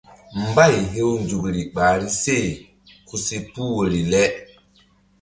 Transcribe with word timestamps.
Mbay 0.47 0.75
hew 0.95 1.09
nzukri 1.21 1.61
ɓahri 1.75 2.07
se 2.23 2.37
ku 3.07 3.15
si 3.25 3.37
puh 3.51 3.71
woyri 3.75 4.01
le. 4.11 4.23